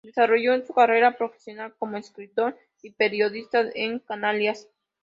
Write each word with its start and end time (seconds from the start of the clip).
Desarrolló 0.03 0.65
su 0.65 0.73
carrera 0.73 1.15
profesional 1.15 1.75
como 1.77 1.95
escritor 1.95 2.57
y 2.81 2.89
periodista 2.89 3.63
en 3.75 3.99
Canarias. 3.99 4.67